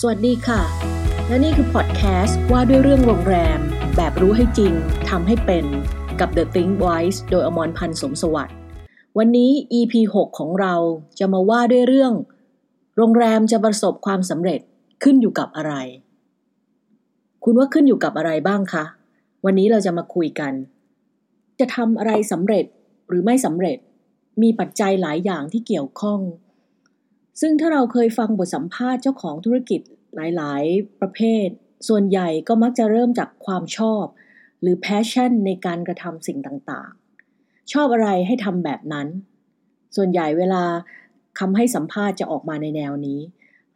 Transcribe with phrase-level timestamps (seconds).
[0.00, 0.62] สวัสดีค่ะ
[1.26, 3.58] และนี่คือพอดแคสต์ว่าด้วยเรื่องโรงแรม
[3.96, 4.72] แบบรู้ให้จริง
[5.10, 5.64] ทำให้เป็น
[6.20, 8.56] กับ The Think Wise โดยอมรพันธ์สมสวัสดิ์
[9.18, 10.74] วันนี้ EP 6 ของเรา
[11.18, 12.12] จะมาว่าด้วยเรื่อง
[12.96, 14.60] โรงแรมจะประสบความสำเร็จ
[15.02, 15.74] ขึ้นอยู่กับอะไร
[17.44, 18.84] คุณว่าขึ้นอยู่กับอะไรบ้างคะ
[19.44, 20.52] วันนี้เราจะมาคุยกัน
[21.58, 22.64] จะทำอะไรสำเร็จ
[23.08, 23.78] หรือไม่สำเร็จ
[24.42, 26.20] มีปัจจัยหลายอย่างที่เกี่ยวข้อง
[27.40, 29.80] ซึ่งถ้าเราเคยฟังบทสัมภาษณ์เจ้าของธุรกิจ
[30.14, 31.48] หลาย ๆ ประเภท
[31.88, 34.04] ส่วนใหญ่ก็มักจะเริ่มจากความชอบ
[34.60, 39.08] หรือ passion ในการกระทำสิ่งต่างๆ ชอบอะไรให้ทำแบบนั้น
[39.96, 40.64] ส่วนใหญ่เวลา
[41.38, 43.20] คำให้สัมภาษณ์จะออกมาในแนวนี้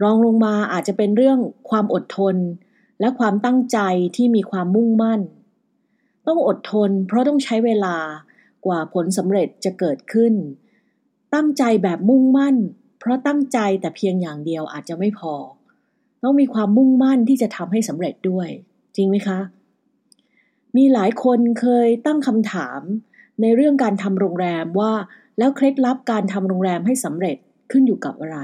[0.02, 1.38] รองลงมาอาจจะเป็นเรื่อง
[1.70, 2.36] ความอดทน
[3.00, 3.78] และความตั้งใจ
[4.16, 5.20] ที่มีความมุ่งมั่น
[6.26, 7.96] ต้องอดทน เพราะต้องใช้เวลา
[8.66, 10.34] กว่าผลสำเร็จจะเกิดขึ้น
[11.34, 12.56] ตั้งใจแบบมุ่งมั่น
[13.00, 15.34] เพราะตั้งใจแต่เพียงอย่างเดียวอาจจะไม่พอ
[16.22, 18.48] ต้องมีความมุ่งมั่นที่จะทำให้สำเร็จด้วย
[18.96, 19.38] จริงไหมคะ
[20.76, 22.80] มีหลายคนเคยตั้งคำถาม
[23.40, 24.92] ในเรื่องการทำโรงแรมว่า
[25.38, 27.36] แล้วเคล็ดลับการทำโรงแรมให้สำเร็จ
[27.70, 28.38] ขึ้นอยู่กับอะไร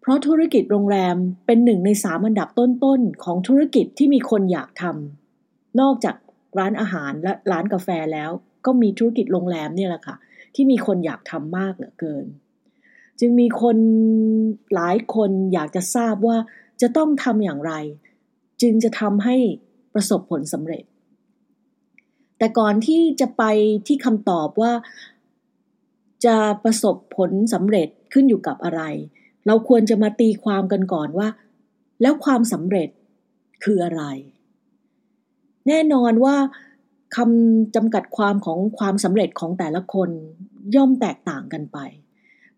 [0.00, 1.16] เพราะธุรกิจโรงแรม
[1.46, 6.16] เป็นหนึ่งในสามอันดับต้นๆของธุรกิจที่มีคนอยากทำนอกจาก
[6.58, 8.30] ร้านอาหารและร้านกาแฟแล้ว
[8.66, 10.16] ก็มีธุรกิจโรงแรมเนี่ยแหละค่ะ
[10.54, 12.24] ที่มีคนอยากทำมากเหลือเกิน
[13.20, 13.76] จึงมีคน
[14.74, 16.36] หลายคนอยากจะทราบว่า
[16.80, 17.72] จะต้องทำอย่างไร
[18.62, 19.36] จึงจะทำให้
[19.94, 20.84] ประสบผลสำเร็จ
[22.38, 23.42] แต่ก่อนที่จะไป
[23.86, 24.72] ที่คำตอบว่า
[26.24, 28.82] จะประสบผลสำเร็จขึ้นอยู่กับอะไร
[29.46, 31.28] เราควรจะมาตีความกันก่อนว่า
[32.02, 32.88] แล้วความสำเร็จ
[33.64, 34.02] คืออะไร
[35.68, 36.36] แน่นอนว่า
[37.16, 40.10] คำจำกัดความของความสำเร็จของแต่ละคน
[40.74, 41.78] ย่อมแตกต่างกันไป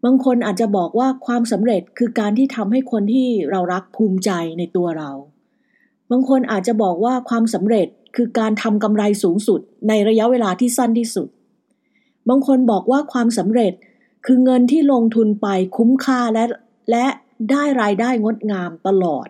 [0.04, 5.10] บางคนอาจจะบอกว่าความสำเร็จคือการที่ทำให้คนที่เรารักภูมิใจในตัวเรา
[6.10, 11.28] บางคนอาจจะบอกว่าความสำเร็จคือการทำกำไรสูงสุดในระยะเวลาที่สั้นที่สุด
[12.28, 13.72] บางคนบอกว่าความสำเร็จ
[14.26, 16.44] คือเงินที่ลงทุนไปคุ้มค่าและ
[16.90, 17.06] และ
[17.50, 19.28] ได้รายได้งดงามตลอด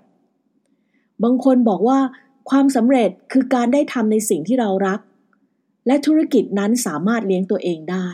[1.23, 1.99] บางคนบอกว่า
[2.51, 5.01] ความสำเร็จคือการได้ทำในสิ่งที่เรารัก
[5.87, 8.09] และธุรกิจนั้นสามารถเลี้ยงตัวเองได้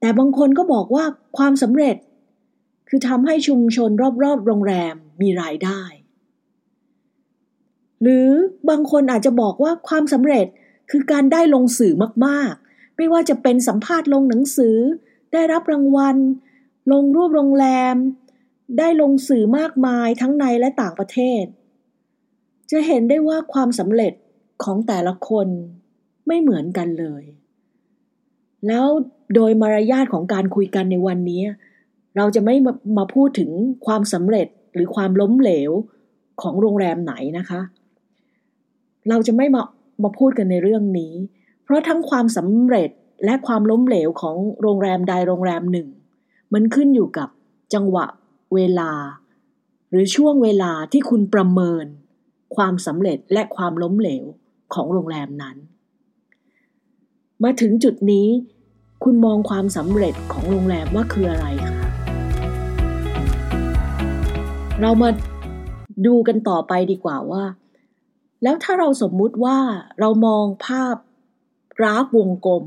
[0.00, 1.04] แต่บางคนก็บอกว่า
[1.38, 1.96] ความสำเร็จ
[2.88, 3.90] คือทำให้ชุมชน
[4.22, 5.82] รอบๆ โรงแรมมีรายได้
[8.02, 8.28] หรือ
[8.70, 10.46] บางคนอาจจะบอกว่าความสำเร็จ
[10.90, 11.94] คือการได้ลงสื่อ
[12.26, 14.76] มากๆ ไม่ว่าจะเป็นสัมภาษณ์ลงหนังสือ
[15.32, 16.16] ได้รับรางวัล
[16.92, 17.96] ลงรูปโรงแรม
[18.78, 21.44] ได้ลงสื่อมากมายทั้งในและต่างประเทศ
[22.70, 24.12] จะเห็นได้ว่าความสำเร็จ
[24.64, 25.48] ของแต่ละคน
[26.26, 27.24] ไม่เหมือนกันเลย
[28.66, 28.86] แล้ว
[29.34, 31.42] โดยมารยาทของการคุยกันในวันนี้
[32.16, 33.50] เราจะไม่มามาพูดถึง
[33.86, 35.70] ความสำเร็จหรือความล้มเหลว
[36.42, 37.60] ของโรงแรมไหนนะคะ
[39.08, 39.62] เราจะไม่มา
[40.02, 41.14] มาพูดกันในเรื่องนี้
[41.64, 42.90] เพราะทั้งความสำเร็จ
[43.24, 45.88] และความล้มเหลวของโรงแรมใดโรงแรมหนึ่ง
[46.54, 47.28] มันขึ้นอยู่กับ
[47.74, 48.06] จังหวะ
[48.54, 48.92] เวลา
[49.90, 51.86] หรือช่วงเวลาที่คุณประเมิน
[52.56, 54.24] ความสำเร็จและความล้มเหลว
[54.74, 55.56] ของโรงแรมนั้น
[57.44, 58.28] มาถึงจุดนี้
[59.04, 61.80] คุณมองความสำเร็จของโรงแรมว่าคืออะไรคะ
[64.80, 65.10] เรามา
[66.06, 67.44] ดูกันต่อไปดีกว่าว่า
[68.42, 69.58] แล้วถ้าเราสมมุติว่า
[70.00, 70.96] เรามองภาพ
[71.78, 72.64] กราฟวงกลม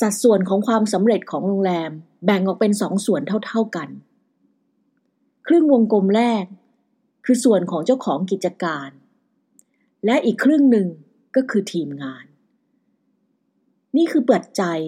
[0.00, 1.90] สัดส่วนของความสำเร็จของโรงแรม
[2.24, 3.88] แบ่งออกเป็นสองส่วนเท่า ๆกัน
[5.46, 6.44] ครึ่งวงกลมแรก
[7.24, 8.90] คือส่วนของเจ้าของกิจการ
[10.06, 10.88] และอีกครึ่งหนึ่ง
[11.36, 12.24] ก็คือทีมงาน
[13.96, 14.78] นี่คือเปัจจัย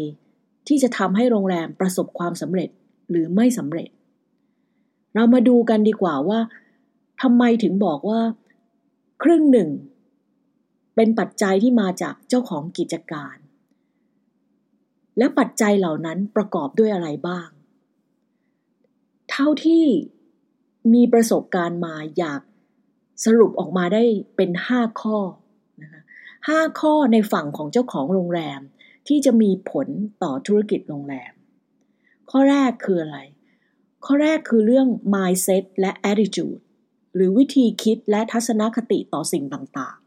[0.69, 2.71] ที่จะทำให้โรงแรมประสบความสำเร็จ
[3.11, 3.89] หรือไม่สำเร็จ
[5.15, 6.41] เรามาดูกันดีกว่าว่า
[7.23, 8.21] ทำไมถึงบอกว่า
[9.23, 9.69] ครึ่งหนึ่ง
[10.95, 13.37] เป็นปัจจัยที่มาจากเจ้าของกิจการ
[15.19, 17.49] และปัจจัยเหล่านั้นประกอบด้วยอะไรบ้าง
[19.31, 19.85] เท่าที่
[20.95, 22.41] มีประสบการณ์มาอยาก
[23.25, 24.03] สรุปออกมาได้
[24.37, 25.19] เป็นห้าข้อ
[25.83, 26.03] นะคะ
[26.49, 28.61] ห้าข้อในฝั่งของเจ้าของโรงแรม
[29.09, 29.89] ที่จะมีผล
[30.23, 31.33] ต่อธุรกิจโรงแรม
[32.31, 33.19] ข้อแรกคืออะไร
[34.05, 36.61] ข้อแรกคือเรื่อง mindset และ attitude
[37.15, 39.99] หรือวิธีคิดและทัศนคติต่อสิ่งต่าง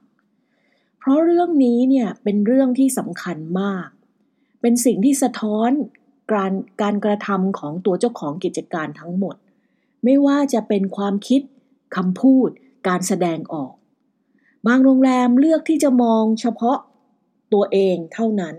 [0.44, 3.88] ๆ เพราะเรื่องนี้เนี่ยเป็นเรื่องที่สำคัญมาก
[4.62, 5.70] เป็นสิ่งที่สะท้อน
[6.32, 9.36] การการกระทำของตัวเจ้าของกิจการทั้งหมด
[10.04, 11.42] ไม่ว่าจะเป็นความคิด
[11.96, 12.50] คำพูด
[12.88, 13.74] การแสดงออก
[14.68, 16.78] บางโรงแรมเลือกที่จะมองเฉพาะ
[17.54, 18.56] ตัวเองเท่านั้น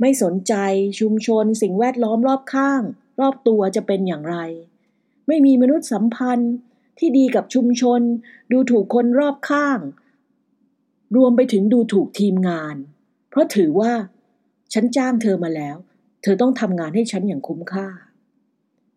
[0.00, 0.54] ไม่สนใจ
[1.00, 2.82] ชุมชน สิ่งแวดล้อมรอบข้าง
[3.20, 4.36] รอบตัวจะเป็นอย่างไร
[5.28, 6.54] ไม่มีมนุษยสัมพันธ์
[6.98, 8.00] ที่ดีกับชุมชน
[8.52, 9.78] ดูถูกคนรอบข้าง
[11.16, 12.76] รวมไปถึงดูถูกทีมงาน
[13.30, 13.92] เพราะถือว่า
[14.72, 15.76] ฉันจ้างเธอมาแล้ว
[16.22, 17.88] เธอต้องทำงานให้ฉันอย่างคุ้มค่า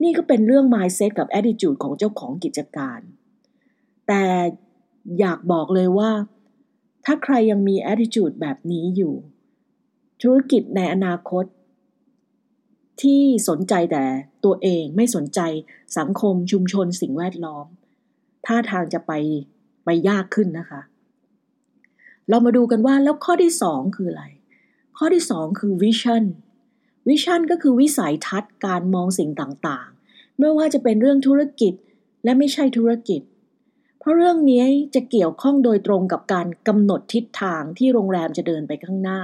[0.04, 3.00] นี่ก็เป็นเรื่อง mindset กับ attitude ของเจ้าของกิจการ
[4.08, 4.24] แต่
[5.20, 6.12] อยากบอกเลยว่า
[7.06, 9.16] ถ้าใครยังมี attitude แบบนี้อยู่
[10.22, 11.46] ธุรกิจในอนาคต
[13.02, 14.04] ที่สนใจแต่
[14.46, 15.40] ตัวเองไม่สนใจ
[15.98, 17.66] สังคมชุมชนสิ่งแวดล้อม
[18.46, 19.12] ท่าทางจะไป
[19.86, 20.82] ไปยากขึ้นนะคะ
[22.30, 24.26] เรามาดูกันว่าแล้วข้อที่สองคืออะไร
[24.98, 26.24] ข้อที่สองคือวิชั่น
[27.08, 31.74] วิชั่นก็คือวิสัยทัศน์การมองสิ่งต่างๆ ไม่ว่าจะเป็นเรื่องธุรกิจ
[32.24, 33.22] และไม่ใช่ธุรกิจ
[34.00, 34.64] เพราะเรื่องนี้
[34.96, 39.22] จะเกี่ยวข้องโดยตรงกับการกำหนดทิศทางที่โรงแรมจะเดินไปข้างหน้า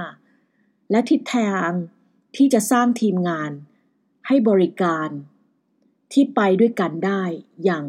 [0.90, 1.70] และทิศทาง
[2.36, 3.50] ที่จะสร้างทีมงาน
[4.26, 5.08] ให้บริการ
[6.12, 7.22] ที่ไปด้วยกันได้
[7.64, 7.84] อย่าง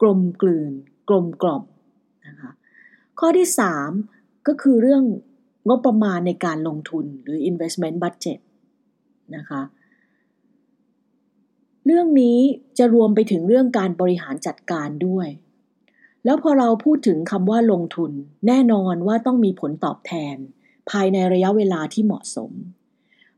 [0.00, 0.72] กลมกลืน
[1.08, 1.64] กลมกล่อม
[2.26, 2.50] นะคะ
[3.18, 3.48] ข้อที่
[3.98, 5.04] 3 ก็คือเรื่อง
[5.68, 8.40] งบประมาณในการลงทุนหรือ investment budget
[9.36, 9.62] นะคะ
[11.86, 12.38] เรื่องนี้
[12.78, 15.28] จะรวมไปถึงเรื่องการบริหารจัดการด้วย
[16.24, 18.12] แล้วพอเราพูดถึงคำว่าลงทุน
[18.46, 20.36] แน่นอนว่าต้องมีผลตอบแทน
[20.90, 22.52] ภายในระยะเวลาที่เหมาะสม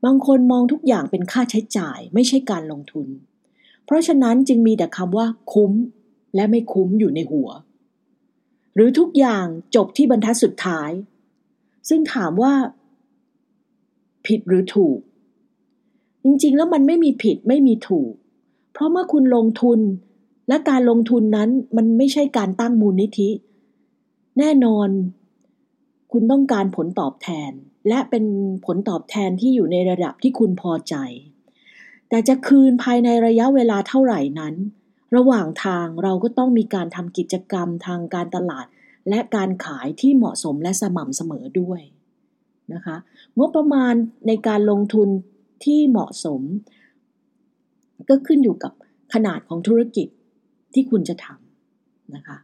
[0.05, 3.07] บางคนมองทุกอย่างเป็นค่าใช้จ่ายไม่ใช่การลงทุน
[3.85, 5.73] เพราะฉะนั้นจึงมีแต่คำว่าคุ้ม
[6.35, 7.49] และไม่คุ้มอยู่ในหัว
[8.75, 10.91] หรือทุกอย่างจบที่บรรทัดสุดท้าย
[11.89, 12.55] ซึ่งถามว่า
[14.27, 14.99] ผิดหรือถูก
[16.25, 18.13] จริงๆ แล้วมันไม่มีผิดไม่มีถูก
[18.73, 19.81] เพราะเมื่อคุณลงทุน
[20.49, 23.31] และการลงทุนนั้นมันไม่ใช่การตั้งมูลนิธิ
[24.39, 24.89] แน่นอน
[26.13, 27.53] คุณต้องการผลตอบแทน
[27.89, 28.25] และเป็น
[28.67, 30.95] ผลตอบแทนที่อยู่ในระดับที่คุณพอใจ
[32.09, 34.55] แต่จะคืนภายในระยะเวลาเท่าไหร่นั้น
[35.17, 38.67] ระหว่างทางเราก็ต้องมีการทำกิจกรรมทางการตลาด
[39.09, 41.81] และการขายที่เหมาะสมและสม่ำเสมอด้วย
[42.73, 42.97] นะคะ
[43.39, 43.95] งบประมาณ
[44.27, 45.09] ในการลงทุน
[45.65, 46.41] ที่เหมาะสม
[48.09, 48.73] ก็ขึ้นอยู่กับ
[49.15, 50.09] ขนาดของธุรกิจ
[50.75, 52.39] ที่คุณจะทำนะคะ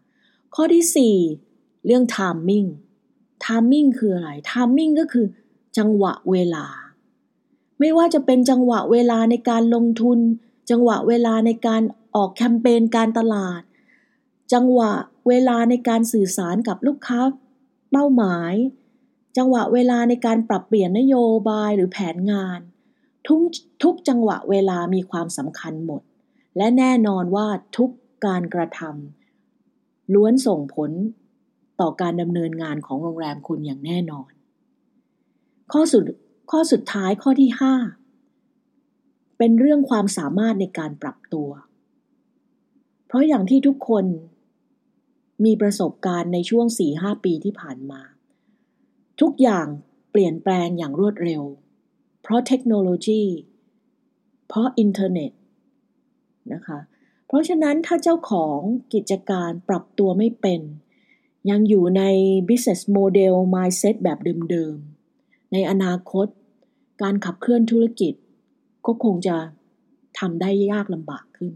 [0.55, 1.17] ข้อที่
[1.47, 2.69] 4 เรื่อง timing
[3.45, 5.27] timing คืออะไร timing ก็คือ
[5.79, 6.67] จังหวะเวลา
[7.81, 10.19] ไม่ว่าจะเป็นจังหวะเวลาในการลงทุน
[10.71, 11.83] จังหวะเวลาในการ
[12.15, 13.61] ออกแคมเปญการตลาด
[14.53, 14.93] จังหวะ
[15.29, 17.21] เวลาในการสื่อสารกับลูกค้า
[17.91, 18.55] เป้าหมาย
[19.37, 21.17] จังหวะเวลาในการปรับเปลี่ยนนโย
[21.49, 22.61] บายหรือแผนงาน
[23.27, 23.41] ทุก
[23.83, 26.03] ทุกจังหวะเวลามีความสำคัญหมด
[26.57, 27.47] และแน่นอนว่า
[27.77, 27.91] ทุก
[28.27, 30.91] การกระทำล้วนส่งผล
[31.81, 34.31] ต่อการดำเนินงานของโรงแรมคุณอย่างแน่นอน
[35.73, 36.05] ข้อสุด
[36.51, 37.51] ข้อสุดท้ายข้อที่
[38.45, 41.51] 5 เป็นเรื่องความสามารถในการปรับตัว
[43.07, 44.05] เพราะอย่างที่ทุกคน
[45.45, 46.67] มีประสบการณ์ในช่วง
[46.97, 48.01] 4-5 ปีที่ผ่านมา
[49.21, 49.67] ทุกอย่าง
[50.11, 51.43] เปลี่ยนแปลงอย่างรวดเร็ว
[52.23, 53.23] เพราะเทคโนโลยี
[54.49, 55.33] เพราะอินเทอร์เน็ต
[56.53, 56.79] นะคะ
[57.27, 58.59] เพราะฉะนั้นถ้าเจ้าของ
[58.95, 60.61] กิจการปรับตัวไม่เป็น
[61.51, 62.03] ยังอยู่ใน
[62.49, 64.19] business model mindset แบบ
[64.51, 66.27] เดิมๆ ในอนาคต
[67.03, 68.15] การขับเคลื่อนธุรกิจ
[68.87, 69.37] ก็คงจะ
[70.19, 71.55] ทำได้ยากลำบากขึ้น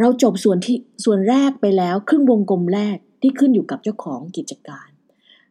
[0.00, 4.88] เราจบส่วนที่ส่วนแรกไปแล้วครึ่งวงกลมแรกที่ขึ้นอยู่กับเจ้าของกิจการ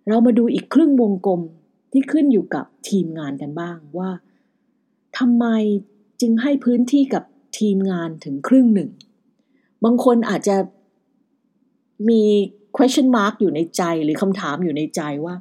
[0.07, 1.41] เรามาดูอีกครึ่งวงกลม
[1.91, 4.09] ที่ขึ้นอยู่กับทีมงานกันบ้างว่า
[5.17, 5.45] ทำไม
[6.21, 7.23] จึงให้พื้นที่กับ
[7.59, 8.89] ทีมงานถึงครึ่งหนึ่ง
[9.83, 10.57] บางคนอาจจะ
[12.09, 12.21] มี
[12.75, 15.35] question mark อยู่ในใจหรือคำถามอยู่ในใจว่า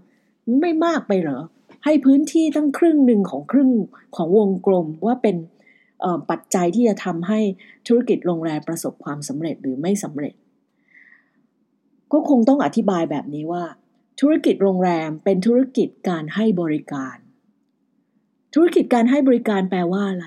[0.61, 1.41] ไม่มากไปเหรอ
[1.85, 3.71] ให้พื้นที่ตั้งครึ่งหนึ่งของครึ่ง
[4.17, 5.37] ของวงกลมว่าเป็น
[6.31, 7.41] ปัจจัยที่จะทำให้
[7.87, 10.35] ธุรกิจโรงแรมประสบความสำเร็จหรือไม่สำเร็จ
[12.13, 13.65] ก็คงต้องอธิบายแบบนี้ว่า
[14.21, 17.17] ธุรกิจโรงแรมเป็นธุรกิจการให้บริการ
[18.55, 20.27] ธุรกิจการให้บริการแปลว่าอะไร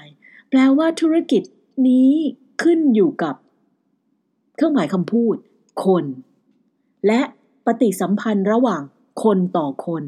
[0.50, 1.44] แปลว่าธุรกิจ
[1.88, 2.12] นี้
[2.64, 3.36] ขึ้นอยู่กับ
[4.56, 5.36] เครื่องหมายคำพูด
[5.84, 6.06] คน
[7.08, 7.22] และ
[7.66, 8.82] ปฏิสัมพันธ์ระหว่าง
[9.24, 10.04] คนต่อคน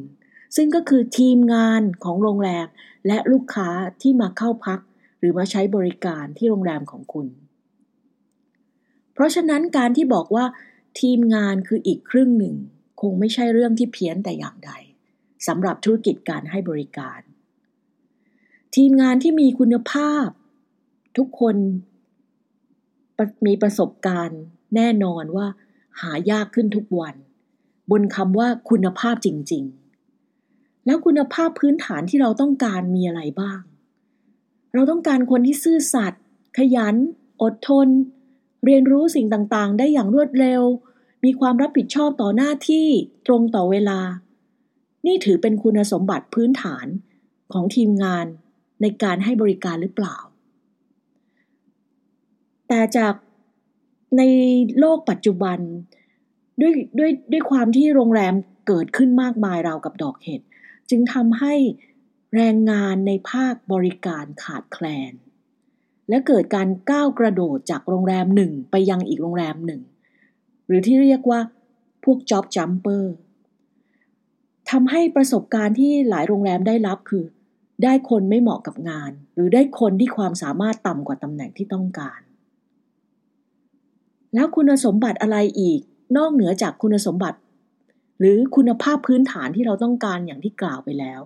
[0.56, 2.68] ซึ่งก็คือทีมงานของโรงแรม
[3.08, 3.70] และลูกค้า
[4.02, 4.80] ที่มาเข้าพัก
[5.20, 7.28] หรือมาใช้บริการที่โรงแรมของคุณ
[9.14, 10.46] เพราะฉะนั้นการที่บอกว่า
[11.02, 12.56] ทีมงานคืออีกครึ่งหนึ่ง
[13.02, 14.72] คงไม่ใช่เรื่องที่เพี้ยนแต่อย่างใด
[15.48, 17.20] สำหรับธุรกิจการให้บริการ
[18.76, 20.28] ทีมงานที่มีคุณภาพ
[21.18, 21.56] ทุกคน
[23.46, 24.42] มีประสบการณ์
[24.76, 25.48] แน่นอนว่า
[26.02, 27.16] หายากขึ้นทุกวัน
[27.92, 29.64] บนคำว่าคุณภาพจริง
[30.24, 33.62] ๆ แล้วคุณภาพพื้นฐานที่เราต้องการมีอะไรบ้าง
[34.74, 36.24] เราต้องการคนที่ซื่อสัตย์
[36.58, 36.96] ขยัน
[37.42, 37.88] อดทน
[38.66, 40.62] เรียนรู้สิ่งต่างๆ ได้อย่างรวดเร็ว
[41.24, 42.88] มีความรับผิดชอบต่อหน้าที่
[43.28, 44.00] ตรงต่อเวลา
[45.06, 46.88] นี่ถือเป็นคุณสมบัติพื้นฐาน
[47.54, 48.26] ของทีมงาน
[48.82, 50.18] ในการให้บริการหรือเปล่า
[52.68, 53.14] แต่จาก
[54.18, 54.22] ใน
[54.80, 55.60] โลกปัจจุบัน
[56.62, 58.34] ด้วยด้วยด้วยความที่โรงแรม
[58.68, 60.42] เกิดขึ้นมากมายราวกับดอกเห็ด
[60.90, 61.54] จึงทำให้
[62.36, 65.14] แรงงานในภาคบริการขาดแคลน
[66.10, 69.82] และเกิดการก้าวกระโดดจากโรงแรมหนึ่งไปยังอีกโรงแรมหนึ่ง
[70.68, 71.40] หรือที่เรียกว่า
[72.04, 73.04] พวก job jumper
[74.72, 77.26] ทำให้ประสบการณ์ที่หลายโรงแรมได้รับคือ
[77.84, 82.20] ได้คนไม่เหมาะกับงาน หรือได้คนที่ความสามารถต่ำกว่าตำแหน่งที่ต้องการ
[84.34, 85.80] แล้วคุณสมบัติอะไรอีก
[86.18, 87.38] นอกเหนือจากคุณสมบัติ
[88.20, 91.20] หรือคุณภาพพื้นฐานที่เราต้องการอย่างที่กล่าวไปแล้ว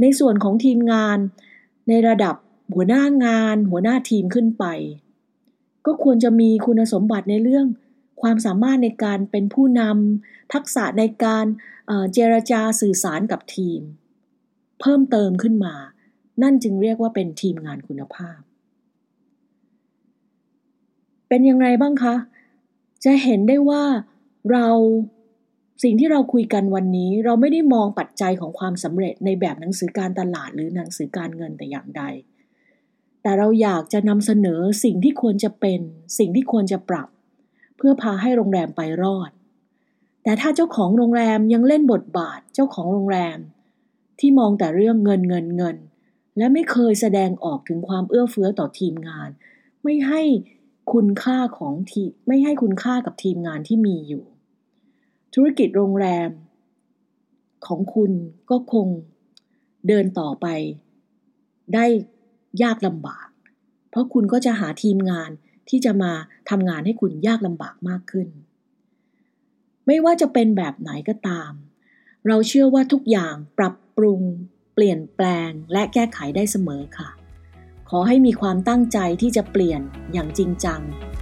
[0.00, 1.18] ในส่วนของทีมงาน
[1.88, 2.34] ในระดับ
[2.74, 4.64] หัวหน้างาน หัวหน้าทีมขึ้นไป
[5.86, 7.66] ก็ควรจะมีคุณสมบัติในเรื่อง
[8.22, 11.44] ความสามารถในการเป็นผู้นำทักษะในการ
[12.12, 13.80] เจรจาสื่อสารกับทีม
[14.80, 15.74] เพิ่มเติมขึ้นมา
[16.42, 18.40] นั่นจึงเรียกว่าเป็นทีมงานคุณภาพ
[21.32, 22.14] เป็นยังไงบ้างคะ
[23.04, 23.82] จะเห็นได้ว่า
[24.52, 24.68] เรา
[25.82, 32.02] สิ่งที่เราคุยกันวันนี้ เราไม่ได้มองปัจจัยของความสำเร็จในแบบหนังสือการตลาดหรือหนังสือการเงินแต่อย่างใด
[33.22, 35.80] แต่เราอยากจะนำเสนอสิ่งที่ควรจะเป็น
[36.18, 37.08] สิ่งที่ควรจะปรับ
[37.76, 39.30] เพื่อพาให้โรงแรมไปรอด
[40.22, 43.38] แต่ถ้าเจ้าของโรงแรมยังเล่นบทบาทเจ้าของโรงแรม
[44.20, 45.76] ที่มองแต่เรื่องเงินเงินเงิน
[46.36, 49.28] และไม่เคยแสดงออกถึงความเอื้อเฟื้อต่อทีมงาน
[49.82, 50.22] ไม่ให้
[50.92, 54.24] คุณค่าของทีไม่ให้คุณค่ากับทีมงานที่มีอยู่
[55.34, 56.30] ธุรกิจโรงแรม
[57.66, 58.12] ของคุณ
[58.50, 58.86] ก็คง
[59.88, 60.46] เดินต่อไป
[61.74, 61.86] ได้
[62.62, 63.28] ยากลำบาก
[63.90, 65.30] เพราะคุณก็จะหาทีมงาน
[65.68, 66.12] ที่จะมา
[66.50, 68.28] ทำงานให้คุณยากลำบากมากขึ้น
[69.86, 71.52] ไม่ว่าจะเป็นแบบไหนก็ตาม
[72.26, 74.20] เราเชื่อว่าทุกอย่างปรับปรุง
[74.74, 77.10] เปลี่ยนแปลงและแก้ไขได้เสมอค่ะ
[77.92, 79.80] ขอให้มีความตั้งใจที่จะเปลี่ยน
[80.12, 80.80] อย่างจริงจัง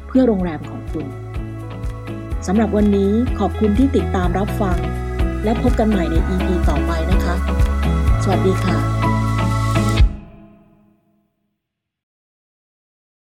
[0.09, 1.07] เพื่อโรงแรมของคุณ
[2.47, 4.79] สำหรับวันนี้ขอบคุณที่ติดตามรับฟัง
[5.45, 7.35] และพบกันใหม่ใน EP ต่อไปนะคะ
[8.23, 8.98] สวัสดีค่ะ